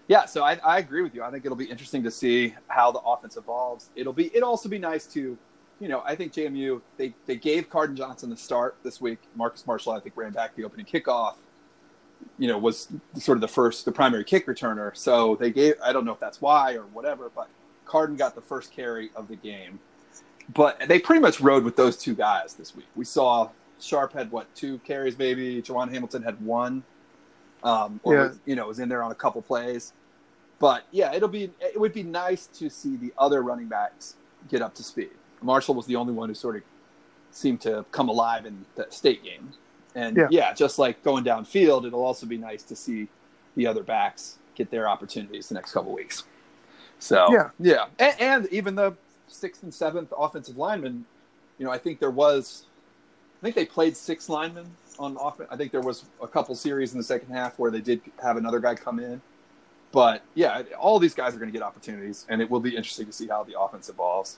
[0.07, 1.23] Yeah, so I, I agree with you.
[1.23, 3.89] I think it'll be interesting to see how the offense evolves.
[3.95, 5.37] It'll be it'll also be nice to,
[5.79, 9.19] you know, I think JMU they they gave Cardon Johnson the start this week.
[9.35, 11.35] Marcus Marshall I think ran back the opening kickoff.
[12.39, 14.95] You know, was sort of the first the primary kick returner.
[14.95, 17.49] So they gave I don't know if that's why or whatever, but
[17.85, 19.79] Cardon got the first carry of the game.
[20.53, 22.87] But they pretty much rode with those two guys this week.
[22.95, 23.49] We saw
[23.81, 25.61] Sharp had what two carries maybe.
[25.61, 26.83] Jawon Hamilton had one,
[27.63, 28.27] um, or Yeah.
[28.27, 29.93] was, you know was in there on a couple plays.
[30.59, 34.15] But yeah, it'll be it would be nice to see the other running backs
[34.49, 35.11] get up to speed.
[35.41, 36.63] Marshall was the only one who sort of
[37.31, 39.51] seemed to come alive in the state game,
[39.95, 40.27] and Yeah.
[40.31, 43.07] yeah, just like going downfield, it'll also be nice to see
[43.55, 46.23] the other backs get their opportunities the next couple weeks.
[46.99, 47.49] So Yeah.
[47.59, 48.95] yeah, and, and even the
[49.27, 51.05] sixth and seventh offensive linemen,
[51.59, 52.65] you know, I think there was,
[53.41, 54.65] I think they played six linemen
[54.99, 55.49] on offense.
[55.51, 58.37] I think there was a couple series in the second half where they did have
[58.37, 59.21] another guy come in.
[59.91, 63.05] But yeah, all these guys are going to get opportunities, and it will be interesting
[63.05, 64.37] to see how the offense evolves.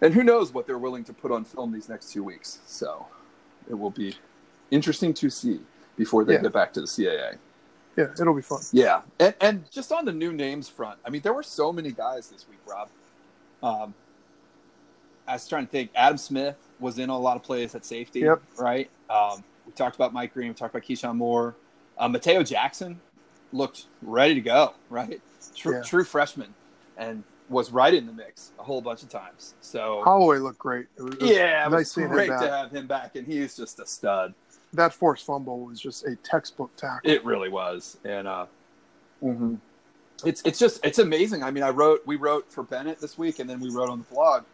[0.00, 2.58] And who knows what they're willing to put on film these next two weeks.
[2.66, 3.06] So
[3.70, 4.16] it will be
[4.70, 5.60] interesting to see
[5.96, 6.42] before they Yeah.
[6.42, 7.38] get back to the CAA.
[7.96, 8.60] Yeah, it'll be fun.
[8.72, 11.92] Yeah, and and just on the new names front, I mean, there were so many
[11.92, 12.88] guys this week, Rob.
[13.62, 13.94] Um,
[15.28, 15.90] I was trying to think.
[15.94, 18.42] Adam Smith was in a lot of plays at safety, Yep.
[18.58, 18.90] right?
[19.08, 20.48] Um, we talked about Mike Green.
[20.48, 21.54] We talked about Keyshawn Moore.
[21.98, 23.00] Uh, Mateo Jackson
[23.52, 25.20] looked ready to go, right?
[25.54, 25.82] True, Yeah.
[25.82, 26.54] true freshman,
[26.96, 29.54] and was right in the mix a whole bunch of times.
[29.60, 30.86] So Holloway looked great.
[30.96, 32.40] It was, it was yeah, it nice was seeing him great back.
[32.40, 34.32] to have him back, and he's just a stud.
[34.72, 37.10] That forced fumble was just a textbook tackle.
[37.10, 38.46] It really was, and uh,
[40.24, 41.42] it's it's just it's amazing.
[41.42, 43.98] I mean, I wrote we wrote for Bennett this week, and then we wrote on
[43.98, 44.44] the blog.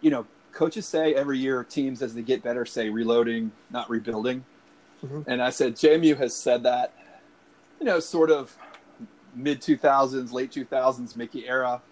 [0.00, 4.44] You know, coaches say every year teams as they get better say reloading, not rebuilding,
[5.04, 5.24] Mhm.
[5.28, 6.92] and I said JMU has said that.
[7.78, 8.56] You know, sort of
[9.34, 11.82] mid two thousands, late two thousands, Mickey era.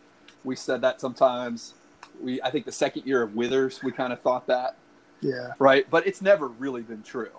[0.44, 1.74] We said that sometimes.
[2.22, 4.76] We I think the second year of Withers, we kind of thought that
[5.20, 7.30] yeah, right, but it's never really been true.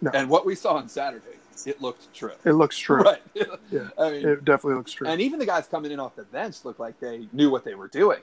[0.00, 0.10] No.
[0.14, 2.32] And what we saw on Saturday, it looked true.
[2.44, 3.02] it looks true.
[3.02, 3.22] Right.
[3.70, 3.88] Yeah.
[3.98, 5.06] I mean, It definitely looks true.
[5.06, 7.74] and even the guys coming in off the bench looked like they knew what they
[7.76, 8.20] were doing.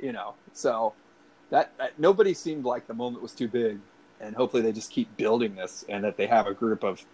[0.00, 0.92] You know, so
[1.50, 3.78] that, that nobody seemed like the moment was too big,
[4.20, 7.04] and hopefully they just keep building this, and that they have a group of.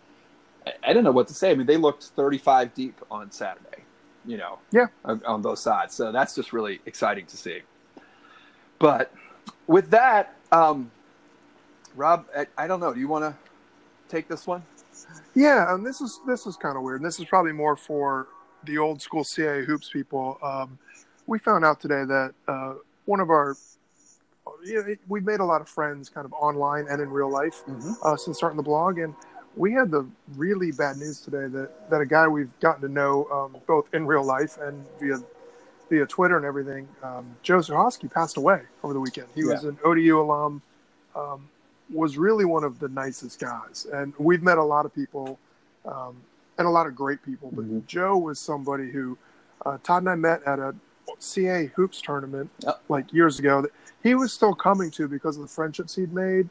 [0.67, 1.51] I, I don't know what to say.
[1.51, 3.85] I mean, they looked 35 deep on Saturday.
[4.27, 4.87] You know, Yeah.
[5.05, 5.95] on, on both sides.
[5.95, 7.61] So that's just really exciting to see.
[8.79, 9.11] But
[9.67, 10.91] with that, um,
[11.97, 12.93] Rob, I, I don't know.
[12.93, 13.35] Do you want to
[14.09, 14.63] take this one?
[15.35, 17.01] Yeah, and this is this is kind of weird.
[17.01, 18.29] And this is probably more for
[18.65, 20.39] the old school CAA hoops people.
[20.43, 20.79] Um,
[21.27, 22.75] we found out today that uh,
[23.07, 23.57] one of our
[24.65, 27.63] you know, we've made a lot of friends kind of online and in real life
[27.67, 27.93] Mm-hmm.
[28.03, 29.15] uh, since starting the blog, and
[29.57, 33.27] we had the really bad news today that that a guy we've gotten to know
[33.33, 35.19] um, both in real life and via
[35.89, 39.27] via Twitter and everything, um, Joe Zahosky passed away over the weekend.
[39.35, 40.63] He was an ODU alum.
[41.17, 41.49] Um,
[41.93, 45.41] was really one of the nicest guys, and we've met a lot of people,
[45.85, 46.17] um,
[46.57, 47.51] and a lot of great people.
[47.53, 47.85] But Mhm.
[47.87, 49.19] Joe was somebody who
[49.67, 50.73] uh, Todd and I met at a
[51.21, 52.51] CA hoops tournament
[52.89, 53.63] like years ago.
[53.63, 53.71] That
[54.03, 56.49] he was still coming to because of the friendships he'd made,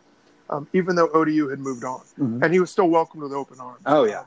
[0.50, 2.44] um, even though ODU had moved on, Mhm.
[2.44, 3.82] and he was still welcome to the open arms.
[3.86, 4.24] Oh, yeah.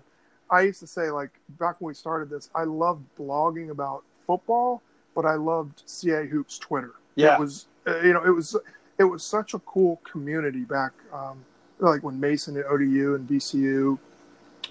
[0.51, 4.83] I used to say like back when we started this, I loved blogging about football,
[5.15, 6.93] but I loved CA hoops Twitter.
[7.15, 7.35] Yeah.
[7.37, 8.55] It was uh, you know it was
[8.99, 11.39] it was such a cool community back um,
[11.79, 13.99] like when Mason at ODU and VCU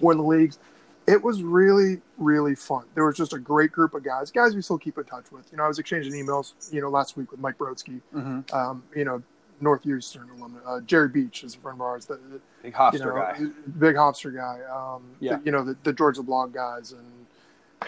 [0.01, 0.60] in the leagues.
[1.07, 2.85] It was really really fun.
[2.95, 5.51] There was just a great group of guys, guys we still keep in touch with.
[5.51, 8.55] You know, I was exchanging emails you know last week with Mike Brodsky, Mm-hmm.
[8.55, 9.21] um, you know
[9.59, 10.59] Northeastern alumni.
[10.65, 12.05] Uh, Jerry Beach is a friend of ours.
[12.07, 13.39] That, that Big you Hofstra know, guy.
[13.79, 14.59] big Hofstra guy.
[14.71, 15.37] Um, Yeah.
[15.37, 17.20] the- you know the, the Georgia blog guys and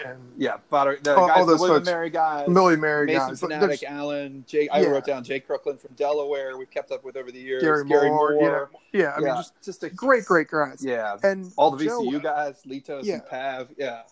[0.04, 1.86] and Yeah, Potter, the All- guys, all the those William folks.
[1.86, 3.40] Mary guys, Millie Mary Mason guys.
[3.40, 4.68] But Fanatic, there's Allen, Jake.
[4.72, 4.88] I Yeah.
[4.88, 6.56] wrote down Jake Crooklyn from Delaware.
[6.56, 7.62] We've kept up with over the years.
[7.62, 8.34] Gary, Gary Moore.
[8.40, 9.12] Yeah, yeah.
[9.14, 10.84] I mean, yeah, just just a great, great guys.
[10.84, 13.14] Yeah, And all the Joe- VCU guys, Litos Yeah.
[13.14, 13.68] and Pav.
[13.76, 14.02] Yeah,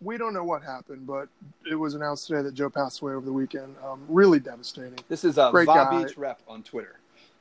[0.00, 1.28] we don't know what happened, but
[1.70, 3.76] it was announced today that Joe passed away over the weekend.
[3.84, 4.98] Um, really devastating.
[5.08, 5.88] this is a Great Va.
[6.04, 6.96] Beach rep on Twitter.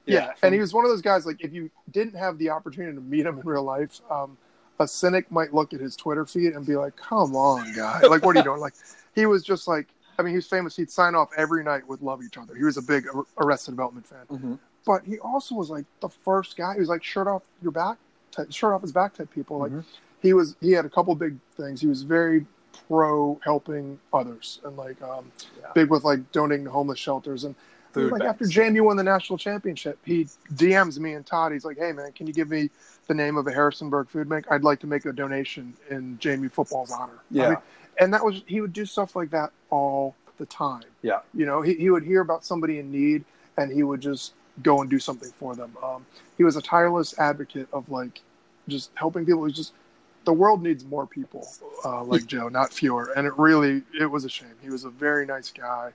[0.06, 1.26] Yeah, and he was one of those guys.
[1.26, 4.38] Like, if you didn't have the opportunity to meet him in real life, um,
[4.80, 8.02] a cynic might look at his Twitter feed and be like, "Come on, guy!
[8.02, 8.74] Like, what are you doing?" Like,
[9.16, 9.88] he was just like,
[10.20, 10.76] I mean, he was famous.
[10.76, 13.72] He'd sign off every night with "Love Each Other." He was a big Ar- Arrested
[13.72, 14.60] Development fan, Mhm.
[14.86, 16.74] but he also was like the first guy.
[16.76, 17.98] He was like shirt off your back,
[18.32, 19.58] type, shirt off his back type people.
[19.60, 19.84] Like, Mhm.
[20.22, 20.56] he was.
[20.62, 21.82] He had a couple big things.
[21.82, 22.46] He was very
[22.88, 25.72] pro helping others and like um, Yeah.
[25.74, 27.56] big with like donating to homeless shelters and
[27.94, 28.42] Food like banks.
[28.44, 31.52] after JMU won the national championship, he DMs me and Todd.
[31.54, 32.70] He's like, "Hey man, can you give me
[33.08, 34.46] the name of a Harrisonburg food bank?
[34.50, 37.50] I'd like to make a donation in JMU football's honor." I Yeah.
[37.50, 37.58] mean,
[38.00, 40.84] and that was he would do stuff like that all the time.
[41.02, 41.20] Yeah.
[41.34, 43.24] you know, he he would hear about somebody in need,
[43.58, 45.76] and he would just go and do something for them.
[45.84, 46.06] Um,
[46.38, 48.22] he was a tireless advocate of like
[48.68, 49.46] just helping people.
[49.46, 49.74] He's just
[50.26, 51.48] the world needs more people
[51.86, 53.14] uh, like Joe, not fewer.
[53.16, 54.54] And it really it was a shame.
[54.62, 55.92] He was a very nice guy.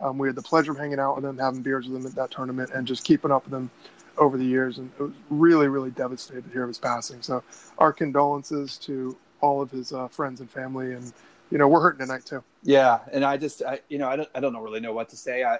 [0.00, 2.14] Um, we had the pleasure of hanging out with him, having beers with him at
[2.16, 3.70] that tournament, and just keeping up with him
[4.18, 4.78] over the years.
[4.78, 7.22] And it was really, really devastated to hear of his passing.
[7.22, 7.42] So,
[7.78, 10.94] our condolences to all of his uh, friends and family.
[10.94, 11.12] And
[11.50, 12.42] you know, we're hurting tonight too.
[12.62, 15.16] Yeah, and I just, I, you know, I don't, I don't really know what to
[15.16, 15.44] say.
[15.44, 15.58] I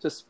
[0.00, 0.26] just,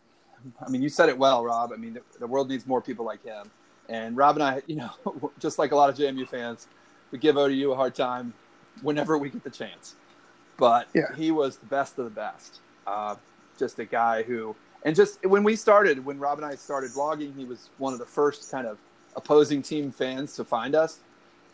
[0.64, 1.72] I mean, you said it well, Rob.
[1.72, 3.50] I mean, the, the world needs more people like him.
[3.88, 4.90] And Rob and I, you know,
[5.38, 6.68] just like a lot of JMU fans,
[7.10, 8.32] we give ODU a hard time
[8.82, 9.96] whenever we get the chance.
[10.56, 11.14] But Yeah.
[11.16, 12.60] he was the best of the best.
[12.86, 13.16] Uh,
[13.58, 17.36] just a guy who, and just when we started, when Rob and I started vlogging,
[17.36, 18.78] he was one of the first kind of
[19.16, 21.00] opposing team fans to find us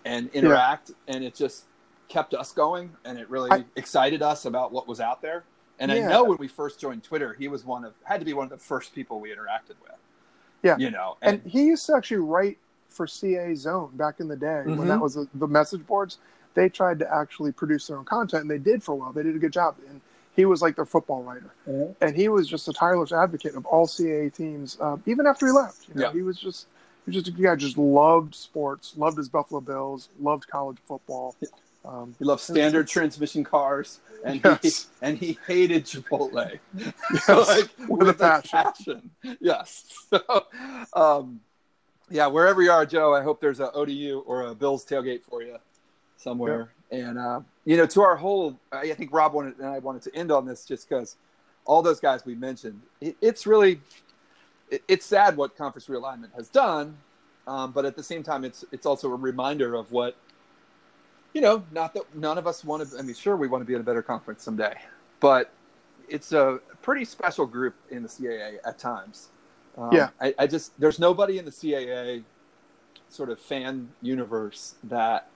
[0.05, 0.93] and interact.
[1.09, 1.65] And it just
[2.09, 5.45] kept us going and it really I- excited us about what was out there.
[5.79, 8.33] And I know when we first joined Twitter, he was one of, had to be
[8.33, 9.93] one of the first people we interacted with.
[10.63, 10.77] Yeah.
[10.79, 12.57] You know, And he used to actually write
[12.89, 14.87] for CAA Zone back in the day when Mhm.
[14.87, 16.19] that was the, the message boards.
[16.55, 19.13] They tried to actually produce their own content, and they did for a while.
[19.13, 19.77] They did a good job.
[19.91, 20.01] And
[20.37, 21.51] he was like their football writer.
[21.67, 21.97] Mhm.
[22.01, 25.53] and he was just a tireless advocate of all CAA teams, uh, even after he
[25.53, 25.89] left.
[25.89, 26.13] You know, Yeah.
[26.13, 26.67] he was just
[27.05, 30.79] he was just a guy who just loved sports, loved his Buffalo Bills, loved college
[30.87, 31.35] football.
[31.85, 34.61] Um, He loved standard transmission cars, and Yes.
[34.63, 38.51] he and he hated Chipotle, yes, like with, a passion.
[39.23, 39.37] passion.
[39.41, 39.85] Yes.
[40.11, 40.47] So,
[40.95, 41.41] um,
[42.11, 45.43] yeah, wherever you are, Joe, I hope there's a ODU or a Bills tailgate for
[45.43, 45.59] you
[46.17, 46.71] somewhere.
[46.91, 50.15] And uh, you know, to our whole, I think Rob wanted and I wanted to
[50.15, 51.17] end on this just because
[51.65, 53.81] all those guys we mentioned, it, it's really,
[54.71, 56.97] it, it's sad what conference realignment has done,
[57.47, 60.17] um, but at the same time, it's it's also a reminder of what
[61.33, 62.99] you know, not that none of us want to.
[62.99, 64.75] I mean, sure, we want to be in a better conference someday,
[65.21, 65.53] but
[66.09, 69.29] it's a pretty special group in the CAA at times.
[69.77, 70.09] Um, Yeah.
[70.21, 72.23] I, I just there's nobody in the CAA
[73.09, 75.29] sort of fan universe that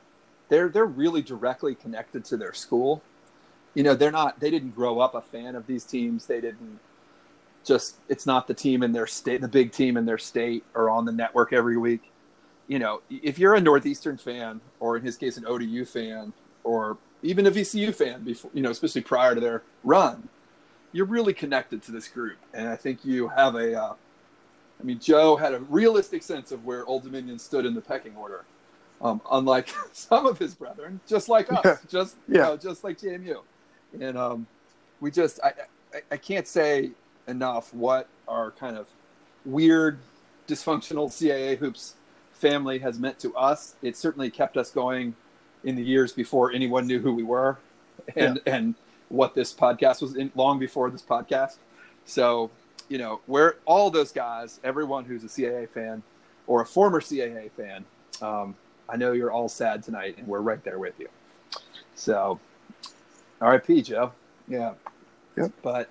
[0.51, 3.03] they're they're really directly connected to their school.
[3.75, 4.39] You know, they're not.
[4.41, 6.27] They didn't grow up a fan of these teams.
[6.27, 6.79] They didn't
[7.65, 7.97] just.
[8.11, 11.07] It's not the team in their state, the big team in their state, or on
[11.07, 12.11] the network every week
[12.71, 16.33] you know, if you're a Northeastern fan, or in his case, an ODU fan,
[16.63, 20.29] or even a VCU fan, before you know, especially prior to their run,
[20.93, 23.75] you're really connected to this group, and I think you have a.
[23.75, 23.95] Uh,
[24.79, 28.15] I mean, Joe had a realistic sense of where Old Dominion stood in the pecking
[28.15, 28.45] order,
[29.01, 31.77] um, unlike some of his brethren, just like us, Yeah.
[31.89, 32.43] just you Yeah.
[32.43, 33.41] know, just like JMU,
[34.01, 34.47] and um,
[35.01, 35.53] we just I,
[35.95, 36.91] I I can't say
[37.29, 38.87] enough what our kind of
[39.45, 39.99] weird,
[40.49, 41.95] dysfunctional CAA hoops
[42.33, 43.75] family has meant to us.
[43.83, 45.15] It certainly kept us going
[45.65, 47.59] in the years before anyone knew who we were,
[48.17, 48.75] and and
[49.09, 51.57] what this podcast was in long before this podcast.
[52.05, 52.51] So
[52.89, 56.03] you know, we're all those guys, everyone who's a CAA fan
[56.49, 57.85] or a former CAA fan.
[58.21, 58.57] Um,
[58.91, 61.09] I know you're all sad tonight, and we're right there with you.
[61.95, 62.41] So,
[63.41, 63.83] R.I.P.
[63.83, 64.13] Joe.
[64.49, 64.75] Yeah.
[65.37, 65.53] Yep.
[65.63, 65.89] But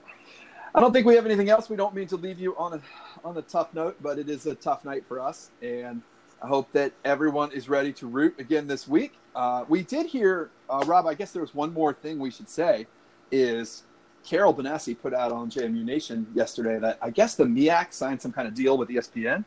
[0.75, 1.69] I don't think we have anything else.
[1.69, 2.81] We don't mean to leave you on a
[3.23, 6.01] on a tough note, but it is a tough night for us, and
[6.41, 9.13] I hope that everyone is ready to root again this week.
[9.35, 11.05] Uh, we did hear, uh, Rob.
[11.07, 12.88] I guess there was one more thing we should say
[13.31, 13.83] is
[14.25, 18.31] Carol Benassi put out on JMU Nation yesterday that I guess the MEAC signed some
[18.31, 19.45] kind of deal with ESPN.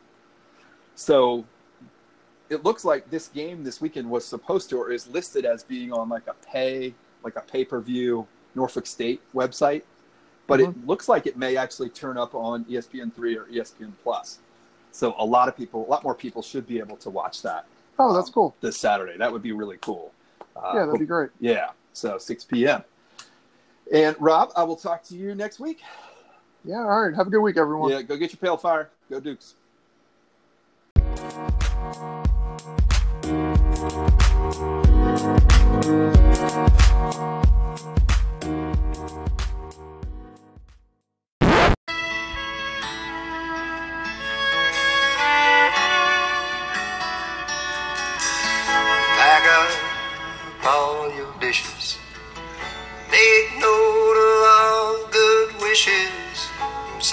[0.95, 1.45] So
[2.53, 5.91] it looks like this game this weekend was supposed to or is listed as being
[5.91, 9.81] on like a pay, like a pay per view Norfolk State website,
[10.47, 14.39] but it looks like it may actually turn up on ESPN three or ESPN Plus.
[14.91, 17.65] So a lot of people, a lot more people should be able to watch that
[17.97, 18.55] Oh, that's cool.
[18.61, 19.17] this Saturday.
[19.17, 20.11] That would be really cool.
[20.55, 21.31] Uh, Yeah, that'd be great.
[21.39, 21.71] yeah.
[21.93, 22.83] So 6 p.m.
[23.91, 25.81] And Rob, I will talk to you next week.
[26.65, 27.13] Yeah, all right.
[27.15, 27.91] Have a good week, everyone.
[27.91, 28.89] Yeah, go get your pale fire.
[29.09, 29.55] Go Dukes.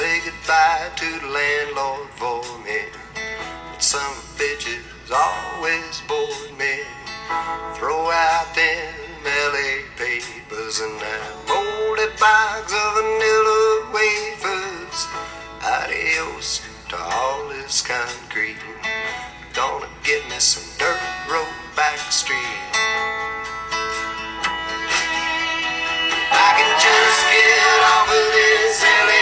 [0.00, 2.78] Say goodbye to the landlord for me.
[3.72, 6.82] But some bitches always bored me.
[7.74, 8.94] Throw out them
[9.24, 14.98] LA papers and that molded box of vanilla wafers.
[15.62, 18.56] Adios to all this concrete.
[19.54, 21.00] Gonna get me some dirt
[21.30, 21.46] road
[21.76, 22.38] back street.
[26.32, 29.19] I can just get off of this LA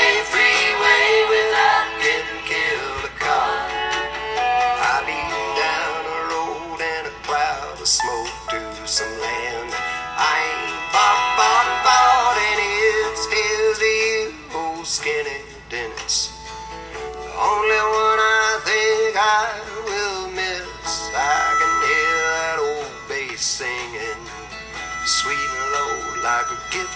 [26.70, 26.86] singing,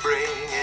[0.00, 0.53] sweet and